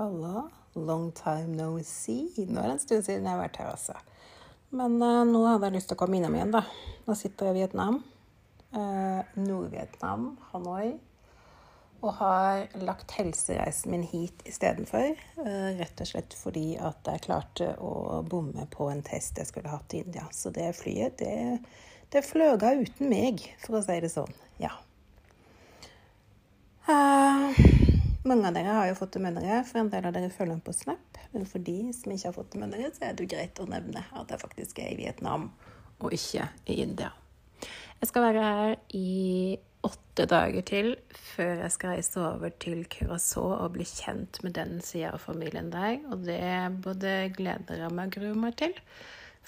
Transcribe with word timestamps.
Halla. 0.00 0.48
Long 0.72 1.12
time 1.12 1.56
no 1.56 1.78
see. 1.84 2.30
Nå 2.48 2.56
er 2.56 2.70
det 2.70 2.72
en 2.72 2.78
stund 2.80 3.02
siden 3.04 3.26
jeg 3.28 3.34
har 3.34 3.42
vært 3.42 3.58
her, 3.60 3.66
altså. 3.74 3.98
Men 4.72 4.94
uh, 5.02 5.26
nå 5.28 5.42
hadde 5.44 5.68
jeg 5.68 5.74
lyst 5.74 5.90
til 5.90 5.98
å 5.98 6.00
komme 6.00 6.16
innom 6.16 6.38
igjen, 6.38 6.54
da. 6.54 6.62
Nå 7.04 7.16
sitter 7.20 7.50
jeg 7.50 7.52
i 7.52 7.58
Vietnam. 7.58 7.98
Uh, 8.72 9.20
Nord-Vietnam, 9.36 10.38
Hanoi. 10.54 10.94
Og 12.00 12.14
har 12.16 12.62
lagt 12.80 13.12
helsereisen 13.18 13.92
min 13.92 14.06
hit 14.08 14.40
istedenfor. 14.48 15.20
Uh, 15.36 15.68
rett 15.82 16.00
og 16.00 16.08
slett 16.08 16.38
fordi 16.38 16.78
at 16.80 17.12
jeg 17.12 17.26
klarte 17.26 17.68
å 17.84 18.22
bomme 18.24 18.64
på 18.72 18.88
en 18.88 19.04
test 19.04 19.36
jeg 19.36 19.50
skulle 19.50 19.74
hatt 19.74 19.92
i 19.92 20.00
India. 20.06 20.24
Så 20.32 20.54
det 20.56 20.70
flyet, 20.80 21.20
det, 21.20 21.60
det 22.16 22.24
fløga 22.24 22.72
uten 22.80 23.12
meg, 23.12 23.44
for 23.66 23.82
å 23.82 23.84
si 23.84 24.00
det 24.00 24.14
sånn. 24.16 24.32
Ja. 24.64 24.72
Uh, 26.88 27.79
mange 28.28 28.48
av 28.48 28.56
dere 28.56 28.74
har 28.76 28.90
jo 28.90 28.98
fått 28.98 29.16
det 29.16 29.22
med 29.24 29.38
dere, 29.38 29.62
for 29.68 29.80
en 29.80 29.90
del 29.92 30.06
av 30.08 30.16
dere 30.16 30.32
følger 30.32 30.58
med 30.58 30.66
på 30.66 30.74
Snap. 30.76 31.20
Men 31.32 31.46
for 31.48 31.64
de 31.64 31.78
som 31.96 32.12
ikke 32.12 32.28
har 32.28 32.36
fått 32.36 32.52
det 32.52 32.60
med 32.62 32.74
dere, 32.74 32.92
så 32.94 33.06
er 33.06 33.16
det 33.16 33.24
jo 33.24 33.32
greit 33.32 33.62
å 33.62 33.68
nevne 33.70 34.04
at 34.18 34.32
jeg 34.32 34.42
faktisk 34.42 34.82
er 34.82 34.92
i 34.92 35.00
Vietnam, 35.00 35.50
og 36.00 36.14
ikke 36.16 36.48
i 36.70 36.80
India. 36.84 37.12
Jeg 38.00 38.08
skal 38.08 38.24
være 38.24 38.44
her 38.44 38.74
i 38.96 39.58
åtte 39.84 40.26
dager 40.28 40.64
til 40.68 40.90
før 41.12 41.62
jeg 41.62 41.72
skal 41.72 41.94
reise 41.94 42.20
over 42.20 42.52
til 42.60 42.82
Curacao 42.92 43.46
og 43.54 43.74
bli 43.76 43.86
kjent 43.88 44.40
med 44.44 44.56
den 44.56 44.80
sida 44.84 45.14
av 45.14 45.24
familien 45.24 45.70
der. 45.72 45.98
Og 46.12 46.24
det 46.28 46.40
både 46.84 47.14
gleder 47.36 47.84
jeg 47.84 47.96
meg 47.96 48.10
og 48.10 48.16
gruer 48.18 48.40
meg 48.44 48.56
til. 48.60 48.76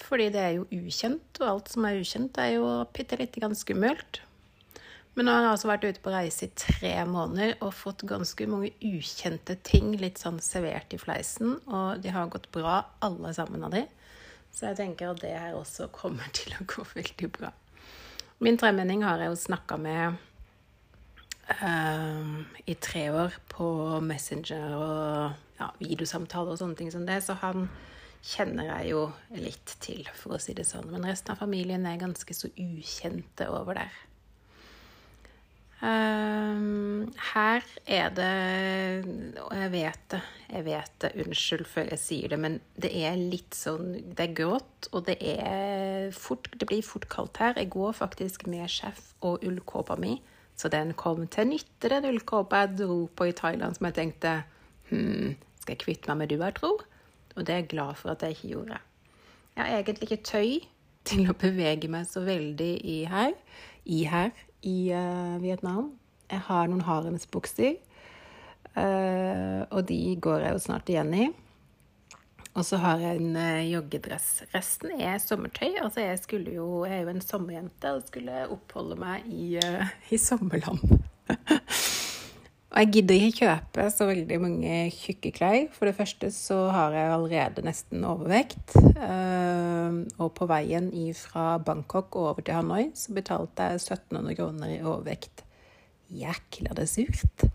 Fordi 0.03 0.29
det 0.33 0.41
er 0.41 0.53
jo 0.57 0.67
ukjent, 0.73 1.41
og 1.41 1.49
alt 1.49 1.73
som 1.73 1.85
er 1.85 1.99
ukjent, 2.01 2.37
er 2.41 2.55
jo 2.55 2.69
bitte 2.95 3.19
lite 3.19 3.41
grann 3.41 3.57
skummelt. 3.57 4.23
Men 5.13 5.27
nå 5.27 5.33
har 5.33 5.43
han 5.43 5.51
altså 5.53 5.69
vært 5.69 5.85
ute 5.85 6.01
på 6.01 6.11
reise 6.13 6.47
i 6.47 6.53
tre 6.57 6.93
måneder 7.05 7.59
og 7.61 7.75
fått 7.77 8.01
ganske 8.09 8.47
mange 8.49 8.71
ukjente 8.81 9.59
ting 9.61 9.91
litt 10.01 10.17
sånn 10.21 10.39
servert 10.41 10.93
i 10.95 11.01
fleisen. 11.01 11.59
Og 11.69 12.01
de 12.01 12.13
har 12.15 12.31
gått 12.33 12.49
bra, 12.55 12.79
alle 13.05 13.33
sammen 13.37 13.65
av 13.67 13.75
de. 13.75 13.83
Så 14.53 14.71
jeg 14.71 14.79
tenker 14.81 15.11
at 15.11 15.21
det 15.21 15.35
her 15.37 15.57
også 15.57 15.91
kommer 15.93 16.29
til 16.37 16.55
å 16.57 16.65
gå 16.69 16.85
veldig 16.95 17.29
bra. 17.37 17.53
Min 18.43 18.57
tremenning 18.59 19.05
har 19.05 19.21
jeg 19.21 19.31
jo 19.31 19.39
snakka 19.39 19.77
med 19.81 20.17
um, 21.61 22.43
i 22.65 22.75
tre 22.81 23.05
år 23.13 23.37
på 23.53 23.67
Messenger 24.03 24.73
og 24.75 25.59
ja, 25.59 25.69
videosamtaler 25.77 26.55
og 26.55 26.61
sånne 26.61 26.79
ting 26.79 26.89
som 26.93 27.05
det. 27.05 27.19
Så 27.25 27.37
han 27.43 27.67
kjenner 28.23 28.71
jeg 28.71 28.95
jo 28.95 29.05
litt 29.37 29.75
til, 29.83 30.01
for 30.17 30.35
å 30.35 30.41
si 30.41 30.57
det 30.57 30.65
sånn. 30.67 30.89
Men 30.89 31.05
resten 31.05 31.35
av 31.35 31.41
familien 31.43 31.85
er 31.85 32.01
ganske 32.01 32.33
så 32.37 32.49
ukjente 32.57 33.49
over 33.53 33.77
der. 33.77 34.01
Um, 35.83 37.09
her 37.33 37.65
er 37.91 38.11
det 38.15 39.03
Og 39.43 39.49
jeg 39.51 39.71
vet 39.73 40.03
det, 40.13 40.19
jeg 40.47 40.63
vet 40.63 40.93
det, 41.03 41.09
unnskyld 41.25 41.65
før 41.67 41.89
jeg 41.91 41.99
sier 41.99 42.31
det, 42.31 42.37
men 42.39 42.55
det 42.79 42.91
er 43.03 43.17
litt 43.19 43.57
sånn 43.57 43.97
Det 44.15 44.29
er 44.29 44.37
grått, 44.37 44.87
og 44.95 45.09
det 45.09 45.17
er 45.19 46.13
fort 46.15 46.47
Det 46.55 46.69
blir 46.69 46.85
fort 46.87 47.09
kaldt 47.11 47.41
her. 47.43 47.57
Jeg 47.59 47.73
går 47.75 47.91
faktisk 47.97 48.45
med 48.47 48.71
sjef 48.71 49.09
og 49.27 49.43
ullkåpa 49.43 49.99
mi, 49.99 50.21
så 50.55 50.71
den 50.71 50.95
kom 50.95 51.27
til 51.27 51.51
nytte, 51.51 51.91
den 51.91 52.07
ullkåpa 52.13 52.63
jeg 52.63 52.77
dro 52.85 53.01
på 53.11 53.27
i 53.27 53.35
Thailand, 53.35 53.75
som 53.75 53.89
jeg 53.91 53.99
tenkte 53.99 54.37
Hm, 54.87 55.35
skal 55.59 55.75
jeg 55.75 55.83
kvitte 55.83 56.13
meg 56.13 56.21
med 56.21 56.31
du, 56.31 56.37
jeg 56.39 56.57
tror? 56.61 56.87
Og 57.35 57.43
det 57.43 57.57
er 57.57 57.61
jeg 57.63 57.73
glad 57.75 57.99
for 57.99 58.13
at 58.15 58.23
jeg 58.23 58.37
ikke 58.37 58.53
gjorde. 58.55 58.79
Jeg 59.57 59.65
har 59.65 59.83
egentlig 59.83 60.11
ikke 60.11 60.31
tøy 60.31 60.49
til 61.03 61.27
å 61.27 61.35
bevege 61.35 61.91
meg 61.91 62.07
så 62.07 62.23
veldig 62.23 62.73
i 62.87 62.97
her. 63.09 63.35
I 63.83 64.03
her 64.07 64.31
i 64.67 64.93
uh, 64.95 65.37
Vietnam. 65.43 65.91
Jeg 66.31 66.43
har 66.47 66.69
noen 66.69 66.83
haremsbukser, 66.87 67.77
uh, 68.73 69.61
og 69.69 69.81
de 69.89 70.01
går 70.23 70.47
jeg 70.47 70.55
jo 70.55 70.63
snart 70.63 70.91
igjen 70.91 71.15
i. 71.15 71.29
Og 72.53 72.65
så 72.67 72.77
har 72.81 73.01
jeg 73.01 73.21
en 73.21 73.37
uh, 73.37 73.63
joggedress. 73.65 74.43
Resten 74.53 74.93
er 74.99 75.17
sommertøy. 75.21 75.71
Altså, 75.81 76.03
jeg, 76.05 76.21
jo, 76.53 76.85
jeg 76.85 76.99
er 76.99 77.07
jo 77.07 77.15
en 77.15 77.25
sommerjente 77.25 77.95
og 77.97 78.05
skulle 78.07 78.45
oppholde 78.53 78.99
meg 79.01 79.27
i, 79.29 79.57
i 80.13 80.21
sommerland. 80.21 80.83
Og 82.73 82.81
jeg 82.81 82.89
gidder 82.95 83.19
ikke 83.21 83.45
kjøpe 83.45 83.83
så 83.93 84.05
veldig 84.09 84.37
mange 84.41 84.77
tjukke 84.95 85.29
klær. 85.35 85.67
For 85.75 85.85
det 85.85 85.93
første 85.93 86.31
så 86.33 86.57
har 86.73 86.95
jeg 86.97 87.11
allerede 87.13 87.65
nesten 87.67 88.01
overvekt. 88.09 88.73
Ehm, 88.97 89.99
og 90.17 90.31
på 90.39 90.47
veien 90.49 90.89
fra 91.13 91.59
Bangkok 91.61 92.17
og 92.17 92.31
over 92.31 92.41
til 92.41 92.57
Hanoi 92.57 92.87
så 92.97 93.13
betalte 93.13 93.69
jeg 93.69 93.83
1700 93.83 94.39
kroner 94.41 94.73
i 94.73 94.81
overvekt. 94.81 95.45
Jækla 96.09 96.73
det 96.81 96.89
surt. 96.89 97.45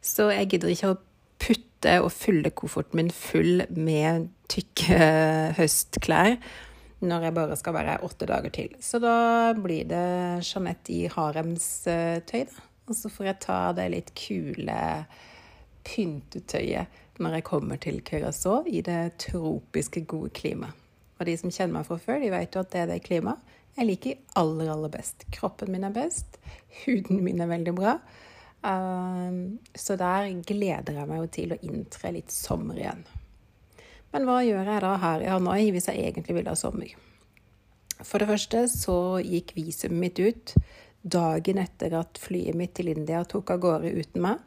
Så 0.00 0.30
jeg 0.32 0.48
gidder 0.54 0.72
ikke 0.72 0.94
å 0.94 1.00
putte 1.42 1.94
og 2.00 2.10
fylle 2.16 2.56
kofferten 2.56 3.02
min 3.02 3.12
full 3.12 3.66
med 3.76 4.30
tykke 4.48 5.12
høstklær 5.60 6.38
når 7.02 7.24
jeg 7.26 7.34
bare 7.34 7.56
skal 7.58 7.74
være 7.76 8.00
åtte 8.06 8.28
dager 8.30 8.52
til. 8.54 8.74
Så 8.80 9.02
da 9.02 9.52
blir 9.58 9.84
det 9.90 10.04
Jeanette 10.46 10.94
i 10.94 11.08
haremstøy, 11.12 12.46
da. 12.46 12.71
Og 12.88 12.96
så 12.98 13.10
får 13.12 13.28
jeg 13.28 13.42
ta 13.44 13.60
det 13.76 13.88
litt 13.92 14.12
kule 14.18 14.80
pyntetøyet 15.86 17.00
når 17.22 17.36
jeg 17.36 17.46
kommer 17.46 17.78
til 17.82 18.00
Curacao 18.02 18.62
i 18.66 18.80
det 18.84 19.18
tropiske, 19.22 20.04
gode 20.10 20.32
klimaet. 20.34 20.78
Og 21.20 21.28
de 21.28 21.36
som 21.38 21.52
kjenner 21.54 21.76
meg 21.76 21.86
fra 21.86 22.00
før, 22.02 22.18
de 22.18 22.32
vet 22.32 22.56
jo 22.56 22.62
at 22.64 22.72
det 22.72 22.80
er 22.82 22.88
det 22.90 23.02
klimaet 23.04 23.52
jeg 23.72 23.88
liker 23.88 24.18
aller, 24.36 24.68
aller 24.68 24.92
best. 24.92 25.24
Kroppen 25.32 25.72
min 25.72 25.86
er 25.86 25.94
best. 25.94 26.36
Huden 26.82 27.22
min 27.24 27.40
er 27.40 27.48
veldig 27.48 27.72
bra. 27.76 27.96
Um, 28.62 29.58
så 29.74 29.96
der 29.98 30.28
gleder 30.46 30.98
jeg 30.98 31.08
meg 31.08 31.22
jo 31.22 31.30
til 31.32 31.54
å 31.54 31.60
inntre 31.66 32.12
litt 32.14 32.34
sommer 32.34 32.78
igjen. 32.78 33.00
Men 34.12 34.28
hva 34.28 34.42
gjør 34.44 34.68
jeg 34.68 34.84
da 34.84 34.92
her 35.00 35.24
i 35.24 35.30
Hanoi 35.32 35.70
hvis 35.72 35.88
jeg 35.88 36.04
egentlig 36.04 36.36
vil 36.36 36.50
ha 36.52 36.54
sommer? 36.58 36.92
For 38.02 38.20
det 38.20 38.28
første 38.28 38.66
så 38.68 38.96
gikk 39.24 39.54
visumet 39.56 40.02
mitt 40.02 40.20
ut 40.20 40.54
dagen 41.02 41.58
etter 41.62 41.94
at 41.98 42.18
flyet 42.22 42.56
mitt 42.58 42.74
til 42.78 42.92
India 42.92 43.22
tok 43.28 43.50
av 43.54 43.62
gårde 43.62 43.92
uten 43.92 44.24
meg. 44.24 44.42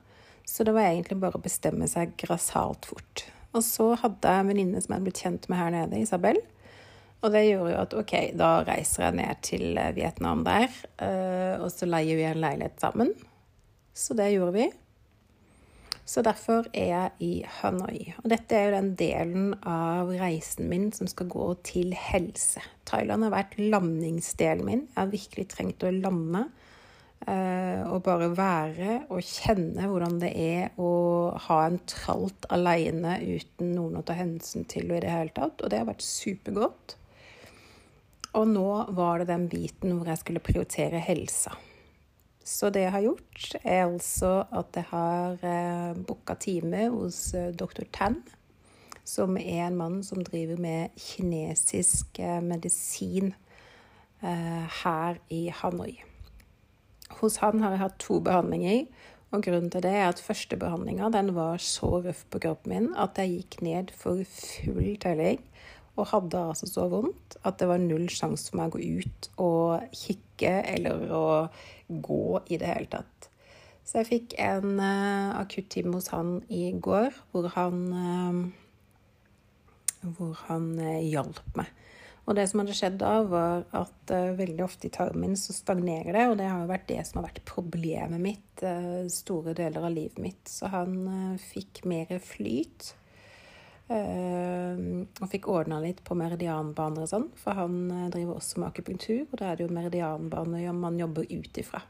Så 0.45 0.63
det 0.63 0.75
var 0.75 0.87
egentlig 0.87 1.17
bare 1.21 1.39
å 1.39 1.43
bestemme 1.43 1.87
seg 1.89 2.13
grassat 2.21 2.85
fort. 2.87 3.25
Og 3.55 3.63
så 3.65 3.93
hadde 4.01 4.31
jeg 4.31 4.43
en 4.43 4.51
venninne 4.51 4.81
som 4.81 4.91
jeg 4.91 4.99
hadde 4.99 5.07
blitt 5.07 5.23
kjent 5.23 5.47
med 5.49 5.59
her 5.61 5.73
nede, 5.73 6.01
Isabel. 6.03 6.39
Og 7.23 7.31
det 7.33 7.45
gjorde 7.47 7.71
jo 7.71 7.81
at 7.81 7.95
OK, 7.97 8.13
da 8.37 8.49
reiser 8.67 9.07
jeg 9.07 9.17
ned 9.17 9.43
til 9.45 9.79
Vietnam 9.95 10.43
der, 10.45 10.67
eh, 11.01 11.55
og 11.57 11.71
så 11.73 11.87
leier 11.89 12.19
vi 12.19 12.27
en 12.27 12.41
leilighet 12.43 12.83
sammen. 12.83 13.13
Så 13.95 14.13
det 14.17 14.33
gjorde 14.35 14.53
vi. 14.59 14.67
Så 16.05 16.21
derfor 16.21 16.67
er 16.69 16.89
jeg 16.91 17.13
i 17.25 17.31
Hanoi. 17.59 18.11
Og 18.21 18.29
dette 18.29 18.53
er 18.53 18.67
jo 18.67 18.75
den 18.75 18.91
delen 18.99 19.47
av 19.65 20.11
reisen 20.13 20.69
min 20.69 20.91
som 20.93 21.09
skal 21.09 21.31
gå 21.33 21.47
til 21.65 21.95
helse. 21.97 22.61
Thailand 22.85 23.25
har 23.25 23.33
vært 23.33 23.57
landingsdelen 23.57 24.67
min. 24.67 24.85
Jeg 24.91 24.99
har 24.99 25.09
virkelig 25.13 25.47
trengt 25.55 25.85
å 25.85 25.93
lande. 25.95 26.45
Uh, 27.25 27.81
og 27.89 28.03
bare 28.05 28.27
være 28.37 28.99
og 29.07 29.23
kjenne 29.25 29.87
hvordan 29.89 30.19
det 30.21 30.29
er 30.37 30.75
å 30.77 30.89
ha 31.47 31.61
en 31.65 31.79
tralt 31.89 32.45
alene 32.53 33.15
uten 33.23 33.71
noen 33.73 33.95
å 33.97 34.03
ta 34.05 34.13
hensyn 34.19 34.67
til 34.69 34.91
i 34.91 34.99
det 35.01 35.09
hele 35.09 35.33
tatt. 35.33 35.63
Og 35.63 35.73
det 35.73 35.81
har 35.81 35.89
vært 35.89 36.05
supergodt. 36.05 36.99
Og 38.35 38.45
nå 38.51 38.69
var 38.93 39.23
det 39.23 39.31
den 39.31 39.47
biten 39.49 39.95
hvor 39.95 40.11
jeg 40.11 40.21
skulle 40.21 40.43
prioritere 40.43 41.01
helsa. 41.01 41.55
Så 42.45 42.69
det 42.69 42.83
jeg 42.83 42.93
har 42.93 43.01
gjort, 43.01 43.45
er 43.63 43.87
altså 43.87 44.31
at 44.53 44.77
jeg 44.77 44.85
har 44.91 45.39
eh, 45.41 45.97
booka 46.05 46.35
time 46.37 46.83
hos 46.93 47.33
eh, 47.33 47.49
dr. 47.57 47.87
Tan, 47.89 48.19
som 49.05 49.37
er 49.37 49.63
en 49.65 49.79
mann 49.79 50.03
som 50.05 50.21
driver 50.21 50.61
med 50.61 50.93
kinesisk 50.93 52.19
eh, 52.21 52.37
medisin 52.45 53.33
eh, 54.21 54.77
her 54.83 55.17
i 55.33 55.47
Hanoi. 55.49 55.95
Hos 57.17 57.39
han 57.41 57.65
har 57.65 57.73
jeg 57.73 57.81
hatt 57.81 57.99
to 58.01 58.19
behandlinger, 58.21 58.85
og 59.33 59.41
grunnen 59.41 59.71
til 59.73 59.81
det 59.81 59.95
er 59.97 60.11
at 60.11 60.21
første 60.21 60.57
behandlinga 60.57 61.09
var 61.33 61.57
så 61.57 61.97
røff 62.05 62.27
på 62.29 62.39
kroppen 62.45 62.71
min 62.71 62.91
at 62.95 63.17
jeg 63.17 63.39
gikk 63.39 63.61
ned 63.65 63.91
for 63.91 64.21
full 64.29 64.97
telling 65.01 65.41
og 65.95 66.09
hadde 66.11 66.41
altså 66.51 66.67
så 66.69 66.87
vondt 66.91 67.37
at 67.47 67.59
det 67.61 67.69
var 67.69 67.79
null 67.81 68.09
sjanse 68.11 68.49
for 68.49 68.59
meg 68.59 68.73
å 68.73 68.75
gå 68.75 68.99
ut 69.05 69.29
og 69.41 69.95
kikke 69.95 70.51
eller 70.75 71.07
å 71.15 71.25
gå 71.87 72.25
i 72.51 72.59
det 72.59 72.71
hele 72.71 72.91
tatt. 72.91 73.29
Så 73.85 74.01
jeg 74.01 74.09
fikk 74.09 74.35
en 74.41 74.79
uh, 74.81 75.37
akuttime 75.37 75.93
hos 75.93 76.09
han 76.13 76.39
i 76.49 76.71
går, 76.73 77.13
hvor 77.31 77.51
han 77.53 77.81
uh, 77.93 78.39
hvor 80.05 80.33
han 80.47 80.71
uh, 80.81 81.01
hjalp 81.05 81.57
meg. 81.57 81.69
Og 82.25 82.33
det 82.33 82.47
som 82.49 82.63
hadde 82.63 82.73
skjedd 82.73 82.95
da, 82.97 83.19
var 83.29 83.67
at 83.77 84.09
veldig 84.09 84.63
ofte 84.65 84.87
i 84.87 84.93
tarmen 84.93 85.27
min 85.27 85.35
så 85.37 85.53
stagnerer 85.53 86.09
det, 86.09 86.23
og 86.25 86.39
det 86.39 86.47
har 86.49 86.63
jo 86.63 86.71
vært 86.71 86.87
det 86.89 87.03
som 87.05 87.19
har 87.19 87.27
vært 87.27 87.43
problemet 87.45 88.17
mitt 88.17 88.63
store 89.13 89.53
deler 89.53 89.85
av 89.85 89.93
livet 89.93 90.17
mitt. 90.23 90.41
Så 90.49 90.71
han 90.73 91.37
fikk 91.37 91.83
mer 91.85 92.09
flyt. 92.25 92.95
Uh, 93.85 95.05
og 95.21 95.29
fikk 95.29 95.45
ordna 95.53 95.77
litt 95.77 95.99
på 96.01 96.15
meridianbaner 96.17 97.03
og 97.03 97.09
sånn, 97.11 97.25
for 97.37 97.53
han 97.53 97.75
uh, 97.91 98.07
driver 98.09 98.39
også 98.39 98.57
med 98.57 98.71
akupunktur, 98.71 99.27
og 99.27 99.35
da 99.37 99.51
er 99.51 99.59
det 99.59 99.67
jo 99.67 99.75
meridianbaner 99.77 100.71
man 100.73 100.97
jobber 100.97 101.27
ut 101.29 101.59
ifra. 101.61 101.83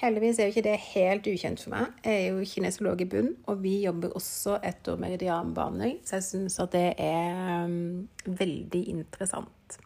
Heldigvis 0.00 0.40
er 0.40 0.48
jo 0.48 0.54
ikke 0.56 0.64
det 0.66 0.74
helt 0.88 1.28
ukjent 1.30 1.62
for 1.62 1.76
meg. 1.76 1.92
Jeg 2.02 2.24
er 2.24 2.34
jo 2.34 2.48
kinesolog 2.50 3.04
i 3.04 3.06
bunn, 3.12 3.30
og 3.46 3.62
vi 3.62 3.76
jobber 3.84 4.16
også 4.18 4.56
etter 4.66 4.98
meridianbaner, 4.98 5.94
så 6.02 6.18
jeg 6.18 6.26
syns 6.26 6.58
at 6.64 6.74
det 6.74 6.88
er 6.98 7.68
um, 7.68 8.08
veldig 8.26 8.82
interessant. 8.96 9.78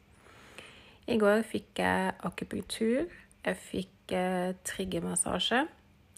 I 1.05 1.21
går 1.21 1.45
fikk 1.45 1.85
jeg 1.85 2.17
akupunktur, 2.25 3.13
jeg 3.45 3.61
fikk 3.61 4.17
triggermassasje, 4.67 5.67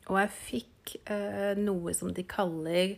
og 0.06 0.22
jeg 0.22 0.30
fikk 0.36 0.94
noe 1.58 1.92
som 1.96 2.14
de 2.14 2.22
kaller 2.24 2.94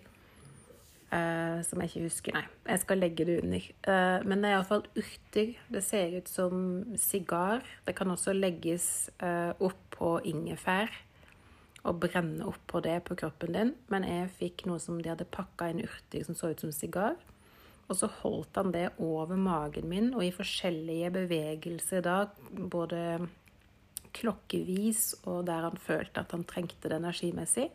Uh, 1.11 1.59
som 1.67 1.81
jeg 1.83 1.91
ikke 1.91 2.07
husker. 2.07 2.35
Nei, 2.37 2.45
jeg 2.71 2.81
skal 2.85 3.01
legge 3.03 3.25
det 3.27 3.41
under. 3.43 3.65
Uh, 3.83 4.23
men 4.31 4.45
det 4.45 4.47
er 4.47 4.53
iallfall 4.55 4.85
urter. 4.95 5.57
Det 5.75 5.83
ser 5.83 6.15
ut 6.15 6.31
som 6.31 6.61
sigar. 7.03 7.67
Det 7.83 7.97
kan 7.99 8.13
også 8.15 8.35
legges 8.37 8.87
uh, 9.19 9.51
opp 9.59 9.81
på 9.97 10.13
ingefær 10.31 10.93
og 11.89 11.99
brenne 12.05 12.47
oppå 12.47 12.79
det 12.85 13.01
på 13.09 13.17
kroppen 13.19 13.57
din. 13.57 13.75
Men 13.91 14.07
jeg 14.07 14.31
fikk 14.39 14.65
noe 14.71 14.79
som 14.79 15.03
de 15.03 15.11
hadde 15.11 15.27
pakka 15.35 15.73
inn 15.73 15.83
urter 15.83 16.23
som 16.29 16.39
så 16.39 16.53
ut 16.53 16.63
som 16.63 16.71
sigar. 16.75 17.19
Og 17.91 17.99
så 17.99 18.07
holdt 18.21 18.61
han 18.61 18.71
det 18.71 18.87
over 19.03 19.35
magen 19.35 19.91
min, 19.91 20.13
og 20.15 20.23
i 20.23 20.31
forskjellige 20.31 21.11
bevegelser 21.17 22.05
da, 22.07 22.21
både 22.55 23.27
klokkevis 24.15 25.25
og 25.25 25.49
der 25.49 25.67
han 25.67 25.81
følte 25.83 26.23
at 26.23 26.31
han 26.37 26.47
trengte 26.47 26.87
det 26.87 27.01
energimessig, 27.01 27.67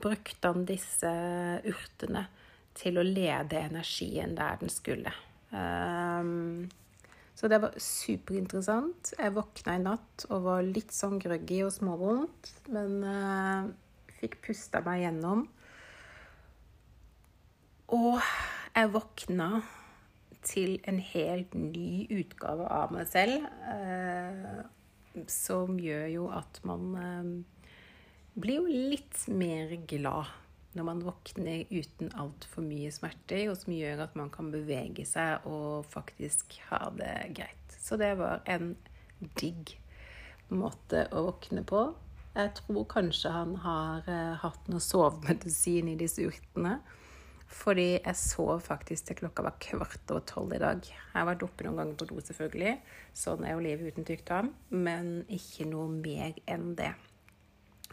brukte 0.00 0.52
han 0.52 0.68
disse 0.68 1.10
urtene 1.66 2.28
til 2.80 3.00
å 3.00 3.04
lede 3.06 3.60
energien 3.60 4.36
der 4.38 4.60
den 4.60 4.72
skulle. 4.72 5.12
Um, 5.52 6.68
så 7.36 7.48
det 7.48 7.60
var 7.62 7.76
superinteressant. 7.80 9.14
Jeg 9.16 9.34
våkna 9.36 9.76
i 9.76 9.82
natt 9.82 10.26
og 10.28 10.44
var 10.44 10.66
litt 10.66 10.92
sånn 10.94 11.20
grøggy 11.22 11.62
og 11.66 11.72
småvondt, 11.72 12.50
men 12.72 12.98
uh, 13.04 13.70
fikk 14.20 14.40
pusta 14.44 14.82
meg 14.84 15.06
gjennom. 15.06 15.46
Og 17.96 18.20
jeg 18.76 18.92
våkna 18.94 19.48
til 20.46 20.76
en 20.88 21.00
helt 21.04 21.56
ny 21.56 22.04
utgave 22.20 22.68
av 22.72 22.92
meg 22.94 23.08
selv, 23.10 23.48
uh, 23.64 25.24
som 25.28 25.80
gjør 25.80 26.06
jo 26.12 26.28
at 26.36 26.60
man 26.68 26.92
uh, 26.94 27.64
blir 28.40 28.60
jo 28.60 28.84
litt 28.94 29.26
mer 29.32 29.74
glad 29.90 30.30
når 30.76 30.86
man 30.86 31.02
våkner 31.02 31.64
uten 31.70 32.12
altfor 32.18 32.62
mye 32.62 32.92
smerter, 32.94 33.48
og 33.50 33.58
som 33.58 33.74
gjør 33.74 34.04
at 34.06 34.14
man 34.18 34.30
kan 34.34 34.52
bevege 34.52 35.06
seg 35.08 35.46
og 35.50 35.88
faktisk 35.90 36.60
ha 36.68 36.84
det 36.94 37.14
greit. 37.38 37.76
Så 37.80 37.98
det 38.00 38.12
var 38.20 38.44
en 38.50 38.76
digg 39.40 39.74
måte 40.54 41.06
å 41.14 41.26
våkne 41.30 41.64
på. 41.66 41.88
Jeg 42.36 42.54
tror 42.60 42.86
kanskje 42.90 43.32
han 43.34 43.56
har 43.64 44.06
uh, 44.06 44.38
hatt 44.38 44.70
noe 44.70 44.82
sovemedisin 44.82 45.90
i 45.90 45.98
disse 45.98 46.22
urtene. 46.28 46.78
Fordi 47.50 47.96
jeg 47.96 48.14
sov 48.14 48.60
faktisk 48.62 49.08
til 49.08 49.16
klokka 49.24 49.42
var 49.42 49.56
kvart 49.58 50.12
over 50.14 50.22
tolv 50.22 50.52
i 50.54 50.60
dag. 50.62 50.84
Jeg 50.86 51.16
har 51.16 51.26
vært 51.26 51.42
oppe 51.42 51.66
noen 51.66 51.80
ganger 51.80 51.96
på 51.98 52.06
do, 52.12 52.20
selvfølgelig. 52.22 52.76
Sånn 53.16 53.42
er 53.42 53.56
jo 53.56 53.64
livet 53.64 53.90
uten 53.90 54.06
tykktarm. 54.06 54.52
Men 54.70 55.24
ikke 55.26 55.66
noe 55.66 55.90
mer 55.90 56.38
enn 56.46 56.76
det. 56.78 56.92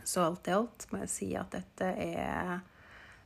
Så 0.04 0.24
alt 0.24 0.48
i 0.48 0.56
alt 0.56 0.88
må 0.92 1.02
jeg 1.04 1.14
si 1.14 1.30
at 1.40 1.54
dette 1.56 1.92
er 2.04 2.58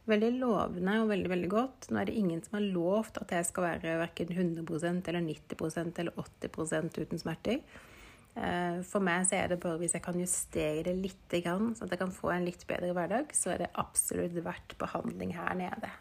veldig 0.09 0.31
lovende 0.39 0.97
og 1.03 1.11
veldig 1.11 1.31
veldig 1.31 1.51
godt. 1.51 1.89
Nå 1.91 2.01
er 2.01 2.09
det 2.09 2.17
ingen 2.17 2.41
som 2.43 2.57
har 2.57 2.67
lovt 2.73 3.21
at 3.21 3.33
jeg 3.35 3.47
skal 3.49 3.67
være 3.67 3.97
verken 4.01 4.33
100% 4.33 5.09
eller 5.11 5.25
90% 5.27 6.03
eller 6.03 6.21
80% 6.25 7.01
uten 7.03 7.21
smerter. 7.21 7.61
Eh, 8.31 8.79
for 8.87 9.03
meg 9.03 9.25
så 9.27 9.41
er 9.41 9.51
det 9.51 9.59
bare 9.63 9.79
hvis 9.81 9.97
jeg 9.97 10.03
kan 10.05 10.19
justere 10.19 10.85
det 10.87 10.95
litt, 10.95 11.35
sånn 11.35 11.73
at 11.75 11.91
jeg 11.91 11.99
kan 11.99 12.15
få 12.15 12.31
en 12.31 12.47
litt 12.47 12.63
bedre 12.69 12.93
hverdag, 12.95 13.35
så 13.35 13.53
er 13.53 13.65
det 13.65 13.73
absolutt 13.81 14.37
verdt 14.45 14.77
behandling 14.79 15.35
her 15.35 15.53
nede. 15.59 15.91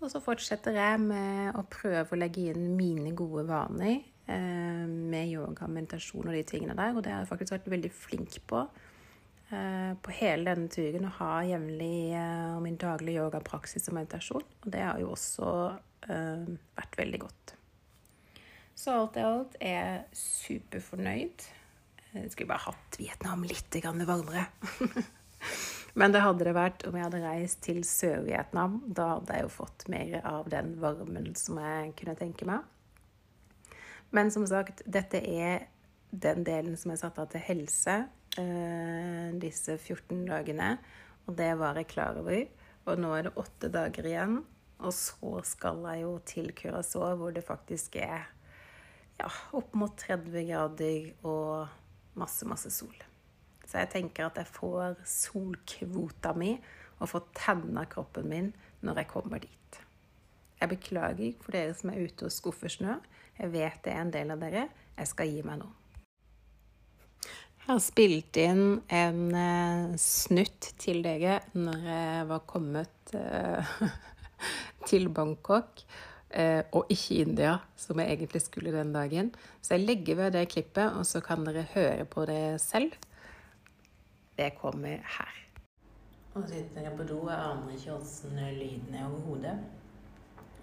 Og 0.00 0.08
så 0.12 0.20
fortsetter 0.24 0.76
jeg 0.76 1.00
med 1.02 1.56
å 1.60 1.64
prøve 1.68 2.16
å 2.16 2.20
legge 2.20 2.52
inn 2.52 2.70
mine 2.76 3.12
gode 3.16 3.44
vaner 3.48 3.98
eh, 4.00 4.84
med 4.86 5.32
yoga, 5.32 5.68
meditasjon 5.68 6.28
og 6.28 6.36
de 6.36 6.44
tingene 6.48 6.76
der, 6.76 6.94
og 6.94 7.04
det 7.04 7.12
har 7.12 7.24
jeg 7.24 7.32
faktisk 7.32 7.56
vært 7.58 7.72
veldig 7.74 7.92
flink 7.92 8.38
på. 8.48 8.64
Eh, 9.50 9.94
på 10.02 10.12
hele 10.14 10.52
denne 10.52 10.70
turen 10.70 11.08
å 11.08 11.16
ha 11.16 11.30
jevnlig 11.42 12.12
uh, 12.14 12.60
min 12.62 12.76
daglige 12.78 13.24
yogapraksis 13.24 13.88
og 13.90 13.96
meditasjon. 13.96 14.44
Og 14.62 14.68
det 14.70 14.84
har 14.86 15.00
jo 15.02 15.08
også 15.10 15.48
uh, 16.06 16.44
vært 16.78 16.98
veldig 17.00 17.20
godt. 17.24 17.54
Så 18.78 18.94
alt 18.94 19.18
i 19.18 19.24
alt 19.26 19.56
er 19.58 19.74
jeg 19.74 20.20
superfornøyd. 20.20 21.48
Jeg 22.12 22.30
skulle 22.30 22.52
bare 22.52 22.68
hatt 22.68 23.00
Vietnam 23.00 23.42
litt 23.42 23.80
varmere. 23.82 24.46
Men 25.98 26.14
det 26.14 26.22
hadde 26.22 26.46
det 26.46 26.54
vært 26.54 26.86
om 26.86 26.94
jeg 26.94 27.08
hadde 27.08 27.24
reist 27.24 27.60
til 27.66 27.82
Sør-Vietnam. 27.86 28.78
Da 28.86 29.16
hadde 29.16 29.34
jeg 29.34 29.48
jo 29.48 29.52
fått 29.56 29.88
mer 29.90 30.20
av 30.22 30.46
den 30.52 30.76
varmen 30.78 31.34
som 31.34 31.58
jeg 31.58 31.90
kunne 31.98 32.14
tenke 32.22 32.46
meg. 32.46 32.62
Men 34.14 34.30
som 34.30 34.46
sagt, 34.46 34.86
dette 34.86 35.18
er 35.18 35.66
den 36.10 36.44
delen 36.46 36.76
som 36.78 36.92
er 36.92 37.00
satt 37.00 37.18
av 37.22 37.28
til 37.30 37.42
helse 37.44 37.96
eh, 38.38 39.28
disse 39.40 39.76
14 39.78 40.24
dagene. 40.28 40.74
Og 41.26 41.36
det 41.38 41.52
var 41.60 41.78
jeg 41.78 41.90
klar 41.92 42.18
over. 42.20 42.42
Og 42.88 42.98
nå 42.98 43.12
er 43.14 43.28
det 43.28 43.36
åtte 43.38 43.70
dager 43.72 44.08
igjen. 44.08 44.40
Og 44.80 44.94
så 44.96 45.40
skal 45.44 45.82
jeg 45.90 46.04
jo 46.06 46.14
til 46.26 46.52
Curacao, 46.56 47.14
hvor 47.20 47.34
det 47.36 47.44
faktisk 47.44 48.00
er 48.00 48.24
ja, 49.20 49.28
opp 49.56 49.74
mot 49.76 49.92
30 50.00 50.46
grader 50.48 51.10
og 51.28 51.68
masse, 52.18 52.48
masse 52.48 52.72
sol. 52.72 52.96
Så 53.66 53.82
jeg 53.82 53.90
tenker 53.92 54.26
at 54.26 54.40
jeg 54.40 54.48
får 54.50 54.96
solkvota 55.06 56.32
mi 56.34 56.54
og 56.98 57.12
får 57.12 57.28
tenna 57.36 57.84
kroppen 57.90 58.26
min 58.32 58.50
når 58.84 59.02
jeg 59.02 59.10
kommer 59.12 59.42
dit. 59.44 59.80
Jeg 60.60 60.72
beklager 60.72 61.36
for 61.40 61.56
dere 61.56 61.76
som 61.76 61.92
er 61.92 62.02
ute 62.04 62.26
og 62.28 62.34
skuffer 62.34 62.72
snø. 62.72 62.98
Jeg 63.38 63.52
vet 63.52 63.84
det 63.84 63.92
er 63.94 64.02
en 64.02 64.12
del 64.12 64.34
av 64.34 64.42
dere. 64.42 64.66
Jeg 64.96 65.12
skal 65.12 65.30
gi 65.30 65.44
meg 65.46 65.62
nå. 65.62 65.70
Jeg 67.70 67.76
har 67.76 67.84
spilt 67.84 68.38
inn 68.42 68.62
en 68.90 69.18
uh, 69.30 69.92
snutt 69.94 70.72
til 70.82 71.04
dere 71.04 71.36
når 71.54 71.84
jeg 71.86 72.24
var 72.26 72.40
kommet 72.50 73.12
uh, 73.14 73.68
til 74.90 75.06
Bangkok. 75.14 75.84
Uh, 76.34 76.66
og 76.74 76.90
ikke 76.90 77.20
India, 77.22 77.52
som 77.78 78.02
jeg 78.02 78.16
egentlig 78.16 78.40
skulle 78.42 78.72
den 78.74 78.90
dagen. 78.90 79.30
Så 79.62 79.76
jeg 79.76 79.84
legger 79.84 80.18
ved 80.18 80.34
det 80.34 80.42
klippet, 80.50 80.96
og 80.98 81.06
så 81.06 81.22
kan 81.22 81.46
dere 81.46 81.62
høre 81.76 82.08
på 82.10 82.24
det 82.26 82.58
selv. 82.58 82.98
Det 84.34 84.50
kommer 84.58 85.06
her. 85.20 85.38
Nå 86.34 86.42
sitter 86.50 86.88
jeg 86.88 86.96
på 86.98 87.06
do. 87.06 87.20
Jeg 87.30 87.38
aner 87.52 87.78
ikke 87.78 87.94
åssen 88.00 88.42
lyden 88.58 88.98
er 88.98 89.06
overhodet. 89.06 89.54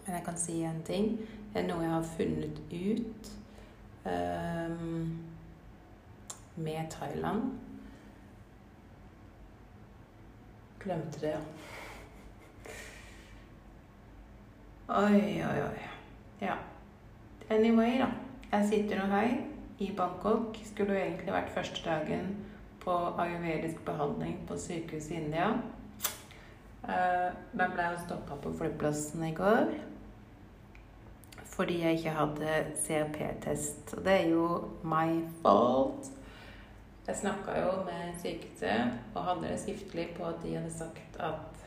Men 0.04 0.20
jeg 0.20 0.28
kan 0.28 0.44
si 0.44 0.60
en 0.60 0.84
ting. 0.84 1.14
Det 1.56 1.64
er 1.64 1.72
noe 1.72 1.88
jeg 1.88 1.96
har 1.96 2.14
funnet 2.20 2.62
ut. 2.68 3.34
Um, 4.04 5.37
med 6.58 6.92
Thailand. 6.92 7.60
Glemte 10.80 11.20
det, 11.20 11.34
ja. 11.36 11.42
Oi, 14.88 15.44
oi, 15.44 15.64
oi. 15.64 15.80
Ja. 16.42 16.56
Anyway, 17.50 17.98
da. 18.00 18.08
Jeg 18.52 18.70
sitter 18.70 19.02
nå 19.02 19.10
her 19.12 19.34
i 19.80 19.92
Bangkok. 19.98 20.58
Skulle 20.66 20.96
jo 20.96 21.02
egentlig 21.02 21.34
vært 21.34 21.52
første 21.54 21.84
dagen 21.90 22.30
på 22.84 22.96
ayurvedisk 23.20 23.84
behandling 23.86 24.40
på 24.48 24.58
sykehuset 24.58 25.12
i 25.12 25.20
India. 25.26 25.50
Uh, 26.88 27.36
men 27.52 27.74
ble 27.76 27.90
jo 27.92 28.00
stoppa 28.06 28.40
på 28.40 28.54
flyplassen 28.62 29.26
i 29.28 29.36
går 29.36 29.76
fordi 31.58 31.80
jeg 31.82 31.98
ikke 31.98 32.10
hadde 32.14 32.56
CRP-test. 32.86 33.94
Og 33.98 34.04
det 34.06 34.14
er 34.14 34.28
jo 34.30 34.44
my 34.86 35.24
fault. 35.42 36.12
Jeg 37.08 37.16
snakka 37.16 37.54
jo 37.56 37.72
med 37.88 38.16
sykehuset 38.20 38.98
og 39.16 39.24
hadde 39.24 39.48
det 39.48 39.60
skriftlig 39.62 40.10
på 40.18 40.26
at 40.28 40.42
de 40.44 40.56
hadde 40.58 40.72
sagt 40.74 41.20
at 41.24 41.62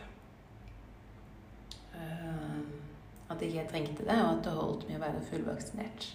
uh, 1.94 2.58
At 3.30 3.42
ikke 3.42 3.56
jeg 3.56 3.68
trengte 3.70 4.04
det, 4.04 4.18
og 4.22 4.38
at 4.38 4.44
det 4.44 4.52
holdt 4.52 4.88
med 4.88 4.98
å 4.98 5.04
være 5.04 5.22
fullvaksinert. 5.30 6.08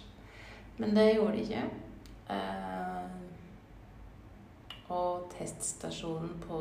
Men 0.76 0.92
det 0.94 1.14
gjorde 1.14 1.32
de 1.32 1.42
ikke. 1.42 1.62
Uh, 2.28 3.08
og 4.92 5.26
teststasjonen 5.32 6.36
på 6.44 6.60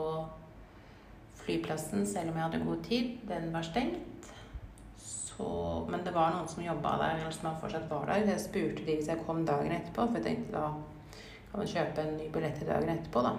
flyplassen, 1.43 2.07
selv 2.07 2.31
om 2.31 2.39
jeg 2.39 2.47
hadde 2.47 2.63
god 2.65 2.83
tid, 2.87 3.11
den 3.29 3.51
var 3.53 3.67
stengt. 3.67 4.31
Så, 4.97 5.45
men 5.91 6.05
det 6.05 6.15
var 6.15 6.33
noen 6.33 6.47
som 6.49 6.63
jobba 6.63 6.95
der, 7.03 7.19
eller 7.19 7.35
som 7.35 7.59
fortsatt 7.61 7.89
var 7.91 8.09
der. 8.09 8.25
Jeg 8.31 8.41
spurte 8.47 8.87
de 8.87 8.95
hvis 8.95 9.11
jeg 9.11 9.25
kom 9.27 9.45
dagen 9.45 9.75
etterpå, 9.75 10.07
for 10.07 10.21
jeg 10.21 10.29
tenkte 10.29 10.55
da 10.55 10.94
kan 11.55 11.63
man 11.63 11.69
kjøpe 11.71 12.03
en 12.03 12.17
ny 12.19 12.25
billett 12.33 12.57
til 12.59 12.67
dagen 12.67 12.89
etterpå, 12.91 13.21
da. 13.23 13.29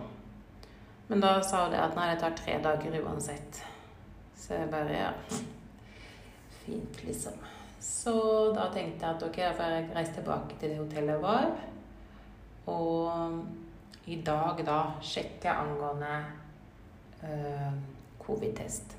Men 1.11 1.21
da 1.21 1.35
sa 1.45 1.67
hun 1.67 1.75
det 1.75 1.83
at 1.85 1.99
nei, 1.99 2.07
det 2.15 2.23
tar 2.23 2.37
tre 2.39 2.55
dager 2.65 2.97
uansett. 3.03 3.59
Så 4.33 4.57
jeg 4.57 4.71
bare 4.73 4.95
ja 4.97 5.11
Fint, 6.63 7.03
liksom. 7.05 7.37
Så 7.81 8.15
da 8.57 8.71
tenkte 8.73 9.05
jeg 9.05 9.19
at 9.19 9.27
ok, 9.29 9.37
da 9.37 9.53
får 9.59 9.75
jeg 9.75 9.93
reise 9.99 10.17
tilbake 10.17 10.57
til 10.57 10.73
det 10.73 10.81
hotellet 10.81 11.13
jeg 11.13 11.23
var. 11.27 11.53
Og 12.73 14.09
i 14.09 14.19
dag 14.25 14.65
da 14.65 14.81
sjekke 15.05 15.53
angående 15.53 16.17
øh, 17.23 17.79
covid-test. 18.25 18.97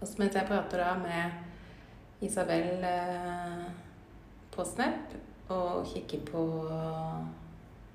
Og 0.00 0.06
så 0.08 0.18
mens 0.18 0.34
jeg 0.34 0.50
prater 0.50 0.82
da 0.82 0.96
med 0.98 2.26
Isabel 2.26 2.84
øh, 2.90 3.68
på 4.50 4.66
Snap 4.66 5.14
og 5.48 5.86
kikker 5.94 6.26
på, 6.32 6.42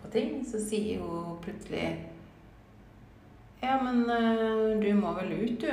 på, 0.04 0.12
ting, 0.14 0.42
så 0.48 0.62
sier 0.62 1.02
hun 1.02 1.38
plutselig 1.44 1.88
Ja, 3.64 3.78
men 3.80 4.04
uh, 4.10 4.76
du 4.82 4.90
må 5.00 5.14
vel 5.18 5.32
ut, 5.40 5.64
du? 5.64 5.72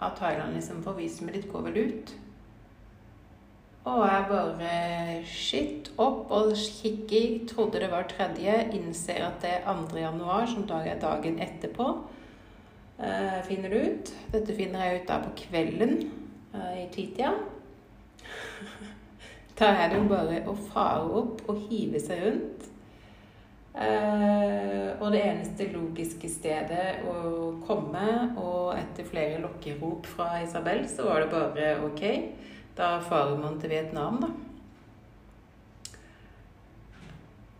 Av 0.00 0.14
Thailand, 0.16 0.54
liksom. 0.56 0.80
For 0.84 0.96
visumet 0.96 1.36
ditt 1.36 1.50
går 1.52 1.68
vel 1.68 1.78
ut? 1.88 2.14
Og 3.88 4.02
jeg 4.04 4.24
bare 4.28 4.72
shit 5.28 5.88
opp 5.96 6.30
og 6.34 6.52
kikker, 6.58 7.38
trodde 7.48 7.80
det 7.80 7.90
var 7.92 8.08
tredje, 8.10 8.54
innser 8.76 9.22
at 9.24 9.40
det 9.42 9.52
er 9.58 9.66
2. 9.66 9.96
januar, 9.98 10.46
som 10.50 10.66
dag 10.68 10.88
er 10.88 11.00
dagen 11.00 11.38
etterpå. 11.40 11.88
Uh, 12.98 13.38
finner 13.46 13.72
det 13.72 13.82
ut. 13.86 14.14
Dette 14.32 14.56
finner 14.58 14.84
jeg 14.84 15.02
ut 15.02 15.08
da 15.08 15.20
på 15.22 15.34
kvelden 15.38 15.94
uh, 16.54 16.74
i 16.74 16.88
titida. 16.92 17.32
da 19.58 19.70
er 19.72 19.92
det 19.92 20.00
jo 20.00 20.08
bare 20.10 20.42
å 20.50 20.56
fare 20.72 21.06
opp 21.22 21.44
og 21.48 21.62
hive 21.70 22.02
seg 22.02 22.26
rundt. 22.26 22.68
Uh, 23.74 24.96
og 24.98 25.12
det 25.14 25.20
eneste 25.22 25.68
logiske 25.70 26.30
stedet 26.32 27.04
å 27.06 27.52
komme, 27.62 28.08
og 28.40 28.74
etter 28.74 29.06
flere 29.06 29.38
lokkerop 29.44 30.08
fra 30.08 30.40
Isabel, 30.42 30.82
så 30.90 31.06
var 31.06 31.22
det 31.22 31.30
bare 31.32 31.70
OK. 31.86 32.04
Da 32.78 32.96
farer 33.02 33.38
man 33.38 33.60
til 33.60 33.72
Vietnam, 33.74 34.20
da. 34.22 34.34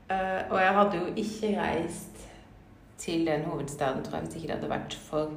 Eh, 0.09 0.43
og 0.49 0.57
jeg 0.57 0.75
hadde 0.75 0.99
jo 0.99 1.09
ikke 1.21 1.51
reist 1.59 2.23
til 2.99 3.27
den 3.27 3.45
hovedstaden, 3.45 4.05
tror 4.05 4.19
jeg, 4.19 4.27
hvis 4.27 4.37
ikke 4.39 4.49
det 4.49 4.57
hadde 4.57 4.71
vært 4.71 4.95
for 5.05 5.35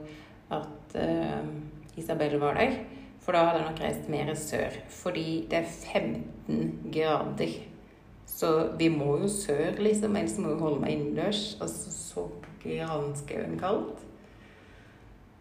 at 0.56 0.96
eh, 0.96 1.50
Isabel 2.00 2.38
var 2.40 2.56
der. 2.60 2.78
For 3.22 3.36
da 3.36 3.44
hadde 3.46 3.60
jeg 3.60 3.68
nok 3.68 3.82
reist 3.84 4.08
mer 4.10 4.32
sør. 4.40 4.78
Fordi 4.90 5.26
det 5.52 5.60
er 5.60 5.68
15 5.68 6.94
grader. 6.94 7.58
Så 8.28 8.72
vi 8.80 8.88
må 8.90 9.18
jo 9.22 9.28
sør, 9.30 9.78
liksom. 9.80 10.16
Ellers 10.16 10.38
må 10.42 10.54
jeg 10.54 10.62
holde 10.64 10.82
meg 10.82 10.96
innendørs. 10.96 11.44
Og 11.62 11.70
så 11.70 12.28
granskauen 12.64 13.60
kaldt. 13.60 14.08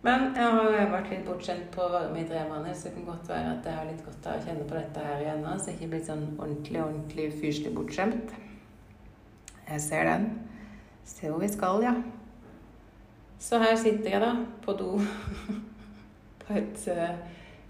Men 0.00 0.30
jeg 0.32 0.52
har 0.56 0.92
vært 0.94 1.10
litt 1.12 1.26
bortskjemt 1.26 1.66
på 1.74 1.86
varme 1.92 2.22
i 2.22 2.44
måneder, 2.48 2.72
så 2.72 2.88
det 2.88 2.94
kan 2.94 3.08
godt 3.10 3.26
være 3.28 3.50
at 3.50 3.66
jeg 3.68 3.76
har 3.76 3.88
litt 3.88 4.04
godt 4.04 4.28
av 4.30 4.38
å 4.38 4.44
kjenne 4.46 4.68
på 4.68 4.78
dette 4.78 5.02
her 5.04 5.24
igjen 5.26 5.42
nå, 5.44 5.56
så 5.58 5.68
jeg 5.68 5.76
ikke 5.76 5.90
blitt 5.92 6.06
sånn 6.08 6.22
ordentlig, 6.38 6.80
ordentlig 6.80 7.26
fyrstelig 7.34 7.74
bortskjemt. 7.76 8.32
Jeg 9.68 9.84
ser 9.84 10.08
den. 10.08 10.24
Ser 11.04 11.34
hvor 11.34 11.44
vi 11.44 11.50
skal, 11.52 11.84
ja. 11.84 11.92
Så 13.40 13.60
her 13.60 13.76
sitter 13.76 14.08
jeg 14.14 14.24
da, 14.24 14.32
på 14.64 14.72
do 14.80 14.94
på 16.46 16.56
et 16.56 16.88
uh, 16.96 17.12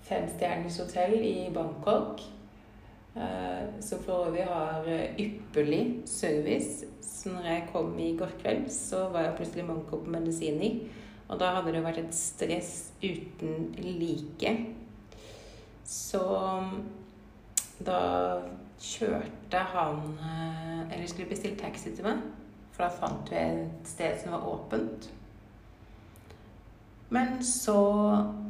femstjerners 0.06 0.78
hotell 0.84 1.18
i 1.18 1.34
Bangkok. 1.54 2.22
Uh, 3.10 3.66
som 3.82 3.98
for 4.04 4.28
øvrig 4.28 4.44
har 4.46 4.86
uh, 4.86 5.18
ypperlig 5.18 6.02
service. 6.06 6.86
Så 7.02 7.32
når 7.32 7.48
jeg 7.48 7.68
kom 7.72 7.98
i 7.98 8.16
går 8.16 8.36
kveld, 8.42 8.68
så 8.70 9.08
var 9.08 9.26
jeg 9.26 9.36
plutselig 9.36 9.66
manko 9.66 9.98
på 10.04 10.10
medisiner. 10.10 10.78
Og 11.28 11.38
da 11.40 11.52
hadde 11.54 11.74
det 11.74 11.82
vært 11.84 12.00
et 12.02 12.14
stress 12.14 12.72
uten 13.02 13.74
like. 13.78 14.54
Så 15.86 16.22
da 17.86 18.00
kjørte 18.80 19.62
han 19.72 20.02
eh, 20.18 20.94
Eller 20.94 21.06
skulle 21.06 21.28
bestille 21.28 21.58
taxi 21.58 21.94
til 21.94 22.06
meg. 22.06 22.22
For 22.72 22.86
da 22.86 22.90
fant 22.94 23.30
vi 23.30 23.38
et 23.38 23.88
sted 23.88 24.18
som 24.22 24.34
var 24.36 24.46
åpent. 24.48 25.10
Men 27.12 27.44
så 27.44 27.78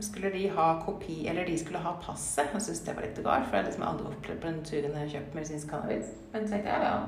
skulle 0.00 0.30
de 0.30 0.48
ha 0.52 0.82
kopi, 0.84 1.26
eller 1.28 1.46
de 1.46 1.58
skulle 1.58 1.80
ha 1.80 1.94
passet. 2.02 2.50
Jeg 2.52 2.62
syntes 2.62 2.82
det 2.84 2.94
var 2.96 3.06
litt 3.06 3.20
galt, 3.24 3.46
for 3.46 3.56
jeg 3.56 3.62
har 3.62 3.68
liksom 3.70 3.86
aldri 3.88 4.10
opplevd 4.10 4.42
på 4.42 4.50
den 4.50 4.58
turen 4.68 4.90
jeg 4.90 5.00
har 5.00 5.14
kjøpt 5.14 5.38
medisinsk 5.38 5.70
cannabis. 5.70 6.10
Men 6.34 6.44
så 6.48 6.58
jeg 6.58 6.66
ja, 6.68 6.82
ja. 6.84 6.98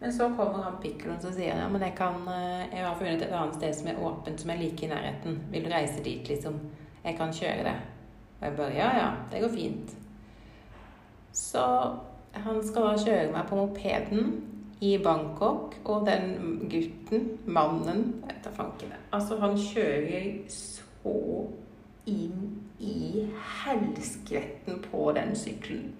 Men 0.00 0.12
så 0.12 0.28
kommer 0.36 0.62
han 0.62 0.80
pikkelen 0.82 1.18
og 1.18 1.34
sier 1.34 1.58
ja, 1.58 1.68
men 1.70 1.82
jeg, 1.82 1.94
kan, 1.98 2.18
eh, 2.30 2.66
jeg 2.70 2.84
har 2.86 2.98
funnet 2.98 3.22
et 3.22 3.34
annet 3.34 3.56
sted 3.58 3.78
som 3.78 3.90
er 3.90 4.02
åpent, 4.08 4.42
som 4.42 4.50
er 4.50 4.58
like 4.58 4.86
i 4.86 4.90
nærheten. 4.90 5.38
Vil 5.52 5.64
du 5.64 5.70
reise 5.72 6.02
dit, 6.02 6.28
liksom? 6.28 6.58
Jeg 7.04 7.16
kan 7.18 7.34
kjøre 7.34 7.64
det. 7.66 7.76
Og 8.40 8.44
jeg 8.46 8.56
bare 8.58 8.74
ja, 8.74 8.90
ja, 8.98 9.08
det 9.30 9.42
går 9.42 9.54
fint. 9.54 9.94
Så 11.32 11.64
han 12.34 12.60
skal 12.66 12.90
da 12.90 13.04
kjøre 13.04 13.30
meg 13.34 13.46
på 13.46 13.58
mopeden 13.58 14.34
i 14.82 14.96
Bangkok, 15.02 15.78
og 15.84 16.06
den 16.06 16.34
gutten, 16.70 17.30
mannen 17.46 18.04
vet 18.26 18.44
da 18.44 18.50
fanken 18.54 18.94
Altså, 19.12 19.38
han 19.42 19.58
kjører 19.58 20.28
så 20.50 20.87
inn 22.08 22.54
i 22.78 23.26
helskvetten 23.62 24.82
på 24.90 25.12
den 25.16 25.36
sykkelen 25.36 25.94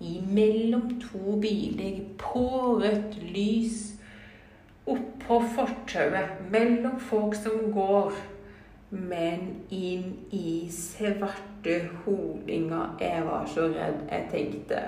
imellom 0.00 1.00
to 1.00 1.40
biler, 1.40 2.00
på 2.18 2.78
rødt 2.82 3.22
lys, 3.22 3.94
oppå 4.86 5.40
fortauet, 5.54 6.50
mellom 6.50 7.00
folk 7.00 7.34
som 7.34 7.72
går, 7.74 8.12
men 8.90 9.64
inn 9.70 10.14
i 10.32 10.68
svarte 10.72 11.80
holinger. 12.04 12.94
Jeg 13.00 13.24
var 13.26 13.46
så 13.46 13.68
redd. 13.68 14.06
Jeg 14.08 14.28
tenkte 14.30 14.80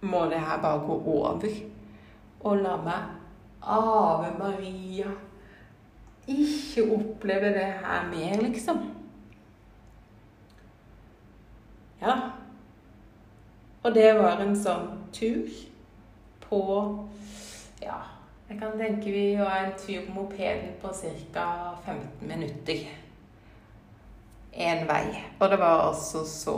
Må 0.00 0.26
det 0.28 0.40
her 0.40 0.60
bare 0.62 0.78
gå 0.86 0.96
over? 1.06 1.54
Og 2.40 2.58
la 2.60 2.74
meg 2.84 3.06
Ave 3.62 4.28
Maria 4.38 5.14
ikke 6.26 6.92
oppleve 6.94 7.52
det 7.54 7.72
her 7.82 8.08
mer, 8.10 8.42
liksom. 8.42 8.78
Ja. 12.00 12.16
Og 13.82 13.94
det 13.94 14.08
var 14.18 14.40
en 14.42 14.56
sånn 14.58 14.88
tur 15.14 15.46
på 16.46 16.60
Ja, 17.82 18.00
jeg 18.48 18.58
kan 18.58 18.78
tenke 18.78 19.12
vi 19.14 19.36
var 19.38 19.60
en 19.60 19.76
tur 19.78 20.06
på 20.06 20.14
mopeden 20.14 20.74
på 20.82 20.90
ca. 21.34 21.46
15 21.84 22.28
minutter. 22.28 22.86
Én 24.52 24.86
vei. 24.88 25.22
Og 25.38 25.50
det 25.50 25.58
var 25.60 25.88
altså 25.88 26.24
så 26.26 26.56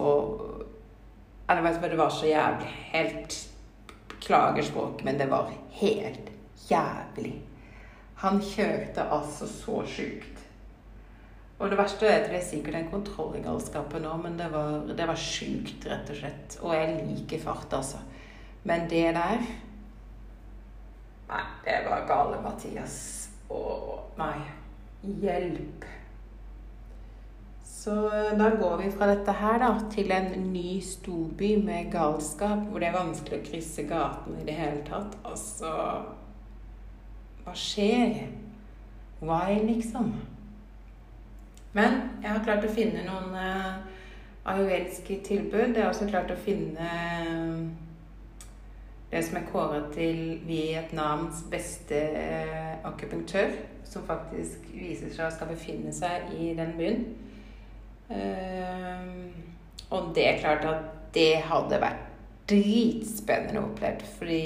Jeg 1.49 1.65
vet 1.65 1.77
ikke, 1.77 1.89
det 1.89 1.99
var 1.99 2.11
så 2.11 2.27
jævlig. 2.27 2.69
Helt 2.93 3.45
Beklager 4.09 4.63
språket, 4.63 5.05
men 5.05 5.19
det 5.19 5.31
var 5.31 5.53
helt 5.71 6.31
jævlig. 6.71 7.48
Han 8.19 8.41
kjørte 8.43 9.05
altså 9.15 9.47
så 9.47 9.83
sjukt. 9.87 10.43
Og 11.59 11.71
det 11.71 11.79
verste 11.79 12.07
er 12.07 12.21
at 12.21 12.29
det 12.31 12.39
er 12.39 12.47
sikkert 12.47 12.79
en 12.79 12.91
kontroll 12.91 13.37
i 13.39 13.43
galskapen 13.43 14.05
nå, 14.07 14.15
men 14.23 14.37
det 14.39 14.47
var, 14.53 14.85
det 14.87 15.07
var 15.11 15.19
sjukt, 15.19 15.87
rett 15.91 16.11
og 16.11 16.19
slett. 16.21 16.59
Og 16.63 16.75
jeg 16.75 17.01
liker 17.09 17.43
fart, 17.43 17.73
altså. 17.75 18.03
Men 18.67 18.87
det 18.91 19.09
der 19.17 19.43
Nei, 21.29 21.43
det 21.65 21.83
var 21.85 22.07
gale, 22.09 22.39
Mathias. 22.41 23.29
Og 23.53 24.15
nei. 24.17 24.39
Hjelp. 25.03 25.85
Så 27.63 27.95
da 28.39 28.49
går 28.59 28.77
vi 28.81 28.89
fra 28.91 29.11
dette 29.11 29.35
her 29.37 29.61
da, 29.63 29.69
til 29.93 30.11
en 30.15 30.31
ny 30.53 30.79
storby 30.83 31.53
med 31.63 31.93
galskap, 31.93 32.65
hvor 32.71 32.81
det 32.81 32.89
er 32.89 32.97
vanskelig 32.97 33.39
å 33.39 33.45
krysse 33.51 33.85
gaten 33.91 34.41
i 34.41 34.47
det 34.49 34.57
hele 34.57 34.81
tatt. 34.89 35.15
Altså 35.29 35.69
Hva 37.49 37.57
skjer? 37.57 38.27
Why, 39.25 39.55
liksom? 39.65 40.11
Men 41.73 41.95
jeg 42.21 42.29
har 42.29 42.43
klart 42.45 42.67
å 42.69 42.73
finne 42.77 43.07
noen 43.07 43.31
uh, 43.33 43.79
ayurvediske 44.53 45.17
tilbud. 45.25 45.73
Jeg 45.73 45.81
har 45.81 45.89
også 45.89 46.11
klart 46.11 46.29
å 46.29 46.37
finne 46.45 46.89
uh, 47.25 47.63
det 49.09 49.23
som 49.25 49.39
er 49.41 49.47
kåret 49.49 49.87
til 49.97 50.43
Vietnams 50.45 51.41
beste 51.49 52.03
uh, 52.19 52.75
akupunktør, 52.91 53.57
som 53.89 54.05
faktisk 54.05 54.69
viser 54.75 55.15
seg 55.17 55.31
å 55.31 55.37
skal 55.39 55.49
befinne 55.55 55.95
seg 55.97 56.29
i 56.37 56.51
den 56.59 56.77
byen. 56.77 57.09
og 59.89 60.13
det 60.17 60.29
er 60.29 60.39
klart 60.41 60.69
at 60.69 60.85
det 61.17 61.43
hadde 61.49 61.81
vært 61.81 62.08
dritspennende 62.49 63.63
opplevd. 63.63 64.05
Fordi 64.19 64.43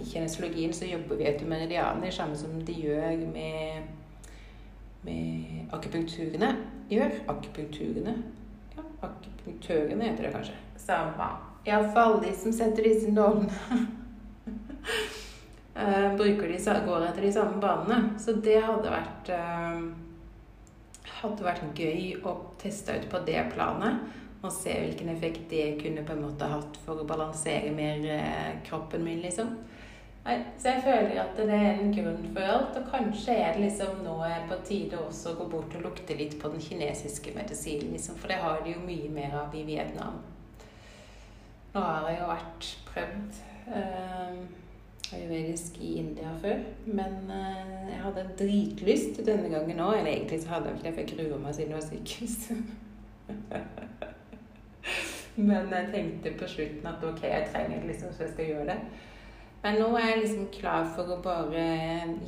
i 0.00 0.04
kinesiologien 0.12 0.72
så 0.76 0.88
jobber 0.88 1.20
vi 1.20 1.28
etter 1.30 1.48
meridianer, 1.48 2.14
samme 2.14 2.38
som 2.38 2.60
de 2.64 2.76
gjør 2.82 3.26
med 3.32 3.88
med 5.02 5.68
akupunkturene 5.72 6.50
gjør. 6.90 7.14
Akupunkturene 7.28 8.14
Ja, 8.76 8.82
akupunktørene 9.02 10.04
heter 10.04 10.26
det 10.26 10.34
kanskje. 10.34 10.58
Samme. 10.76 11.30
Iallfall 11.66 12.20
de 12.22 12.34
som 12.36 12.52
setter 12.52 12.84
disse 12.84 13.10
nålene 13.12 13.52
uh, 15.76 16.12
bruker 16.18 16.48
de, 16.48 16.60
går 16.86 17.08
etter 17.08 17.26
de 17.26 17.32
samme 17.32 17.60
banene. 17.60 18.14
Så 18.20 18.36
det 18.44 18.60
hadde 18.64 18.92
vært 18.92 19.32
uh, 19.34 19.88
hadde 21.20 21.44
vært 21.44 21.76
gøy 21.76 22.14
å 22.24 22.36
teste 22.60 22.96
ut 22.96 23.10
på 23.12 23.20
det 23.26 23.42
planet. 23.54 24.16
Og 24.40 24.52
se 24.54 24.72
hvilken 24.72 25.10
effekt 25.12 25.50
det 25.50 25.74
kunne 25.82 26.04
på 26.06 26.14
en 26.16 26.24
måte 26.24 26.48
hatt 26.48 26.78
for 26.86 27.02
å 27.02 27.08
balansere 27.08 27.74
mer 27.76 28.00
uh, 28.08 28.54
kroppen 28.64 29.04
min, 29.04 29.20
liksom. 29.24 29.52
Nei, 30.24 30.36
så 30.60 30.74
jeg 30.74 30.82
føler 30.84 31.16
at 31.22 31.36
det 31.38 31.56
er 31.56 31.78
en 31.80 31.92
grunn 31.96 32.26
for 32.34 32.44
alt, 32.44 32.74
og 32.76 32.88
kanskje 32.92 33.36
er 33.40 33.54
det 33.56 33.64
liksom 33.64 34.02
nå 34.04 34.18
på 34.50 34.58
tide 34.68 34.98
også 35.00 35.32
å 35.32 35.38
gå 35.38 35.46
bort 35.54 35.76
og 35.78 35.86
lukte 35.86 36.16
litt 36.16 36.36
på 36.40 36.50
den 36.52 36.60
kinesiske 36.60 37.32
medisinen, 37.36 37.94
liksom, 37.96 38.18
for 38.20 38.32
det 38.32 38.40
har 38.42 38.60
de 38.64 38.74
jo 38.74 38.82
mye 38.84 39.08
mer 39.12 39.36
av 39.40 39.56
i 39.56 39.64
Vietnam. 39.68 40.20
Nå 41.72 41.84
har 41.86 42.08
jeg 42.10 42.18
jo 42.18 42.30
vært 42.32 42.70
prøvd 42.90 43.40
uh, 43.70 44.40
ayurvedisk 45.14 45.78
i 45.80 45.92
India 46.02 46.32
før, 46.42 46.64
men 46.86 47.16
uh, 47.30 47.86
jeg 47.88 48.02
hadde 48.04 48.26
dritlyst 48.40 49.22
denne 49.26 49.52
gangen 49.52 49.84
òg. 49.84 50.00
Eller 50.00 50.16
egentlig 50.16 50.42
så 50.42 50.56
hadde 50.56 50.72
jeg 50.72 50.80
ikke 50.80 50.88
det, 50.88 50.96
for 50.96 51.04
jeg 51.04 51.14
gruer 51.14 51.46
meg 51.46 51.56
siden 51.56 51.72
det 51.72 51.80
var 51.80 51.88
sykehus. 51.88 53.80
men 55.46 55.72
jeg 55.74 55.92
tenkte 55.94 56.34
på 56.38 56.48
slutten 56.50 56.90
at 56.90 57.04
ok, 57.06 57.24
jeg 57.26 57.48
trenger 57.52 57.80
det 57.80 57.92
liksom, 57.92 58.12
så 58.14 58.26
jeg 58.26 58.34
skal 58.34 58.50
gjøre 58.52 58.68
det. 58.72 58.78
Men 59.60 59.76
nå 59.76 59.90
er 59.98 60.06
jeg 60.06 60.22
liksom 60.22 60.46
klar 60.54 60.86
for 60.94 61.10
å 61.12 61.18
bare 61.20 61.64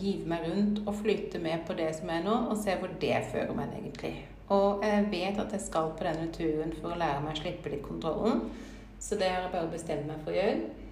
hive 0.01 0.29
meg 0.29 0.45
rundt 0.51 0.83
og 0.85 0.99
flyte 0.99 1.41
med 1.41 1.65
på 1.69 1.77
det 1.79 1.89
som 1.97 2.13
er 2.13 2.27
nå, 2.27 2.35
og 2.53 2.61
se 2.61 2.77
hvor 2.81 2.93
det 3.01 3.23
fører 3.33 3.55
meg 3.57 3.73
egentlig. 3.79 4.13
Og 4.53 4.85
jeg 4.85 5.09
vet 5.15 5.41
at 5.41 5.55
jeg 5.57 5.65
skal 5.65 5.95
på 5.97 6.05
denne 6.05 6.29
turen 6.35 6.75
for 6.77 6.93
å 6.93 7.01
lære 7.01 7.25
meg 7.25 7.39
å 7.39 7.41
slippe 7.41 7.73
litt 7.73 7.85
kontrollen. 7.87 8.45
Så 9.03 9.17
det 9.19 9.31
har 9.33 9.47
jeg 9.47 9.55
bare 9.55 9.73
bestemt 9.73 10.07
meg 10.11 10.21
for 10.23 10.35
å 10.35 10.37
gjøre. 10.37 10.83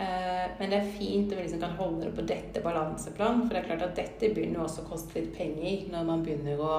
Eh, 0.00 0.46
men 0.56 0.72
det 0.72 0.78
er 0.78 0.92
fint 0.96 1.28
om 1.28 1.36
vi 1.36 1.44
liksom 1.44 1.60
kan 1.60 1.76
holde 1.76 2.06
det 2.06 2.14
på 2.16 2.24
dette 2.30 2.62
balanseplan, 2.64 3.44
for 3.44 3.52
det 3.52 3.60
er 3.60 3.68
klart 3.68 3.84
at 3.90 3.98
dette 3.98 4.32
begynner 4.32 4.64
også 4.64 4.86
å 4.86 4.92
koste 4.94 5.18
litt 5.18 5.34
penger 5.36 5.90
når 5.92 6.06
man 6.08 6.24
begynner 6.24 6.62
å 6.64 6.76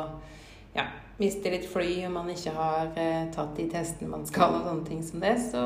ja, 0.75 0.87
mister 1.21 1.53
litt 1.53 1.67
fly 1.69 1.89
og 2.07 2.15
man 2.15 2.31
ikke 2.33 2.53
har 2.55 2.91
eh, 2.99 3.27
tatt 3.35 3.53
de 3.57 3.67
testene 3.71 4.11
man 4.11 4.25
skal 4.29 4.57
og 4.59 4.67
sånne 4.67 4.87
ting 4.87 5.03
som 5.05 5.23
det. 5.23 5.35
Så 5.51 5.61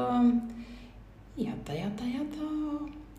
ja 1.40 1.56
da, 1.68 1.76
ja 1.76 1.90
da, 2.00 2.08
ja 2.08 2.24
da. 2.36 2.52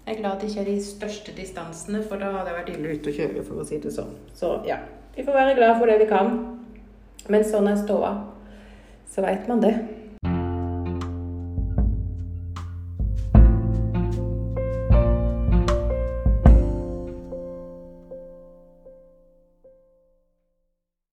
Jeg 0.06 0.14
er 0.14 0.20
glad 0.20 0.38
det 0.40 0.52
ikke 0.52 0.60
er 0.62 0.68
de 0.70 0.76
største 0.86 1.32
distansene, 1.34 1.98
for 2.06 2.22
da 2.22 2.28
hadde 2.30 2.52
jeg 2.52 2.58
vært 2.60 2.68
ille 2.76 2.92
ute 2.94 3.10
å 3.10 3.16
kjøre, 3.16 3.42
for 3.48 3.58
å 3.58 3.64
si 3.66 3.80
det 3.82 3.90
sånn. 3.90 4.12
Så 4.38 4.52
ja, 4.68 4.76
vi 5.16 5.24
får 5.26 5.34
være 5.34 5.56
glad 5.58 5.80
for 5.80 5.90
det 5.90 5.96
vi 6.04 6.06
kan. 6.12 6.36
Men 7.26 7.42
sånn 7.48 7.66
er 7.66 7.80
ståa. 7.80 8.12
Så 9.10 9.24
veit 9.24 9.48
man 9.50 9.64
det. 9.64 9.72